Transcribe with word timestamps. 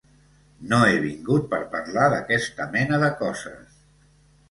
No 0.71 0.79
he 0.85 0.95
vingut 1.03 1.45
per 1.53 1.61
parlar 1.75 2.09
d'aquesta 2.17 2.71
mena 2.75 3.03
de 3.07 3.15
coses. 3.25 3.83